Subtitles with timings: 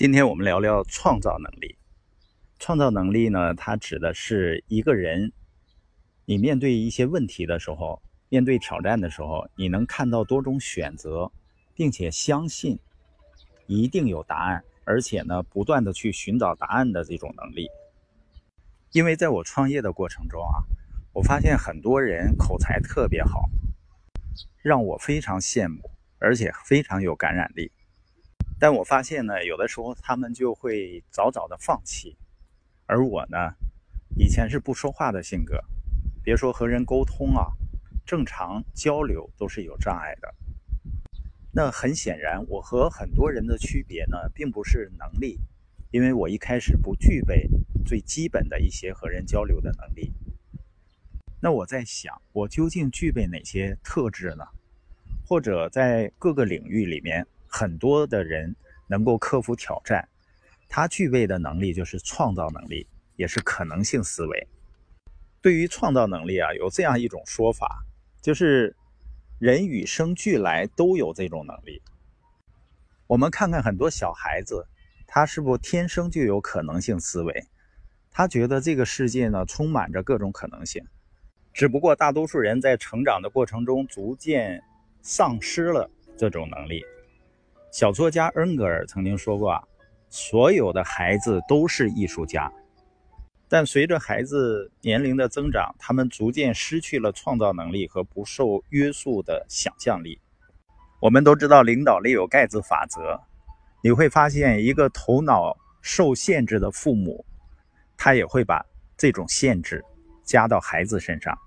[0.00, 1.76] 今天我们聊聊创造能力。
[2.58, 5.30] 创造能力呢，它指的是一个人，
[6.24, 8.00] 你面对一些问题的时候，
[8.30, 11.30] 面对挑战的时候，你能看到多种选择，
[11.74, 12.78] 并且相信
[13.66, 17.68] 一定有答案，而且呢，不断的去寻找答案的这种能力。
[18.92, 20.64] 因为在我创业的过程中啊，
[21.12, 23.50] 我发现很多人口才特别好，
[24.62, 27.70] 让我非常羡慕，而且非常有感染力。
[28.60, 32.14] 但我发现呢，有的时候他们就会早早的放弃，
[32.84, 33.38] 而我呢，
[34.18, 35.58] 以前是不说话的性格，
[36.22, 37.46] 别说和人沟通啊，
[38.04, 40.34] 正常交流都是有障碍的。
[41.52, 45.40] 那很显然，我和很多人的区别呢，并不是能力，
[45.90, 47.48] 因为我一开始不具备
[47.86, 50.12] 最基本的一些和人交流的能力。
[51.40, 54.44] 那我在想，我究竟具备哪些特质呢？
[55.26, 57.26] 或者在各个领域里面？
[57.52, 58.54] 很多的人
[58.86, 60.08] 能够克服挑战，
[60.68, 62.86] 他具备的能力就是创造能力，
[63.16, 64.48] 也是可能性思维。
[65.42, 67.84] 对于创造能力啊，有这样一种说法，
[68.22, 68.76] 就是
[69.40, 71.82] 人与生俱来都有这种能力。
[73.08, 74.64] 我们看看很多小孩子，
[75.06, 77.44] 他是不是天生就有可能性思维？
[78.12, 80.84] 他觉得这个世界呢充满着各种可能性，
[81.52, 84.62] 只不过大多数人在成长的过程中逐渐
[85.02, 86.84] 丧失了这种能力。
[87.72, 89.62] 小作家恩格尔曾经说过啊，
[90.08, 92.52] 所有的孩子都是艺术家，
[93.48, 100.20] 但随着孩子年龄的增长，他们逐渐失去了创造能力和不受约束的想象力。
[101.00, 103.20] 我们都知道领导力有盖茨法则，
[103.84, 107.24] 你会发现一个头脑受限制的父母，
[107.96, 109.84] 他也会把这种限制
[110.24, 111.38] 加到孩子身上。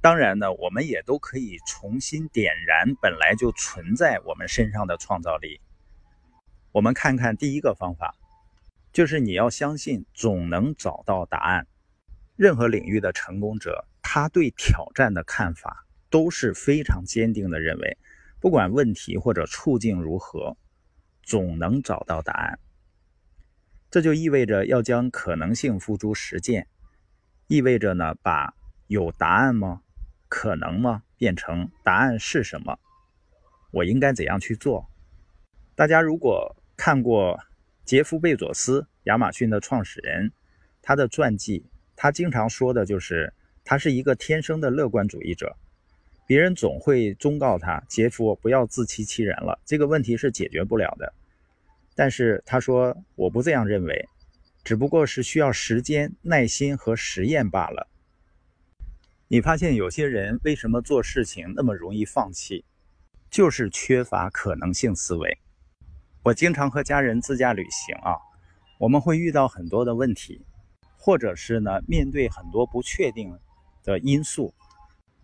[0.00, 5.60] 当然呢，我们也都可以重新点燃本来就存在我们身上的创造力。
[6.70, 8.14] 我们看看第一个方法，
[8.92, 11.66] 就是你要相信总能找到答案。
[12.36, 17.98] 任何领域的成功者，他对挑战的看法都是非常坚定的，认为
[18.38, 20.56] 不管问题或者处境如何，
[21.24, 22.60] 总能找到答案。
[23.90, 26.68] 这就意味着要将可能性付诸实践，
[27.48, 28.54] 意味着呢，把
[28.86, 29.82] 有答案吗？
[30.28, 31.02] 可能吗？
[31.16, 32.78] 变成答案是什么？
[33.70, 34.88] 我应该怎样去做？
[35.74, 37.38] 大家如果看过
[37.84, 40.30] 杰夫·贝佐斯，亚马逊的创始人，
[40.80, 43.32] 他的传记，他经常说的就是
[43.64, 45.56] 他是一个天生的乐观主义者。
[46.26, 51.12] 别人总会忠告他：“杰夫，不要自欺欺人了，这个问题是解决不了的。”
[51.96, 54.08] 但是他说：“我不这样认为，
[54.62, 57.88] 只不过是需要时间、耐心和实验罢了。”
[59.30, 62.64] 你发现有些人为什么做事情那么容易放弃，
[63.30, 65.38] 就是缺乏可能性思维。
[66.22, 68.16] 我经常和家人自驾旅行啊，
[68.78, 70.40] 我们会遇到很多的问题，
[70.96, 73.38] 或者是呢面对很多不确定
[73.84, 74.54] 的因素，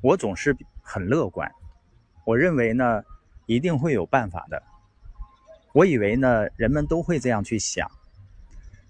[0.00, 1.48] 我总是很乐观，
[2.24, 3.04] 我认为呢
[3.46, 4.60] 一定会有办法的。
[5.72, 7.88] 我以为呢人们都会这样去想，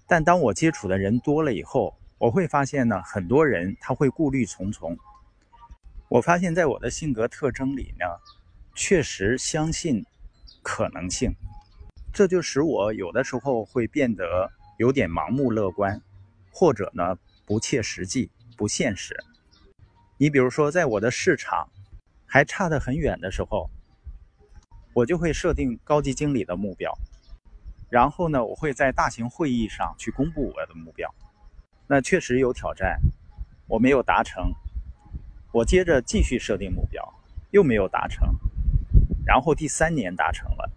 [0.07, 1.95] 但当我接触的人多了以后。
[2.23, 4.97] 我会发现呢，很多人他会顾虑重重。
[6.07, 8.05] 我发现，在我的性格特征里呢，
[8.73, 10.05] 确实相信
[10.61, 11.33] 可能性，
[12.13, 16.01] 这就使我有的时候会变得有点盲目乐观，
[16.49, 19.21] 或者呢不切实际、不现实。
[20.15, 21.67] 你比如说，在我的市场
[22.25, 23.69] 还差得很远的时候，
[24.93, 26.97] 我就会设定高级经理的目标，
[27.89, 31.13] 然后呢，我会在大型会议上去公布我的目标。
[31.85, 32.99] 那确实有挑战，
[33.67, 34.51] 我没有达成，
[35.51, 37.13] 我接着继续设定目标，
[37.51, 38.27] 又没有达成，
[39.25, 40.71] 然后第三年达成了。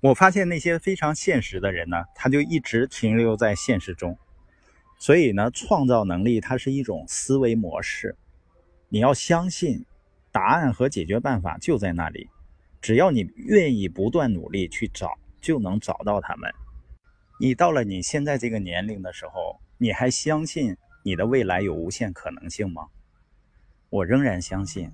[0.00, 4.16] 我发现那些非常现实的人呢，他就一直停留在现实中。
[4.98, 8.16] 所以呢，创造能力它是一种思维模式，
[8.88, 9.84] 你要相信
[10.30, 12.30] 答案和解决办法就在那里，
[12.80, 16.50] 只要你愿意不断努力去找，就能找到他们。
[17.40, 19.60] 你到了你现在这个年龄的时候。
[19.78, 22.88] 你还相信你的未来有无限可能性吗？
[23.90, 24.90] 我仍然相信。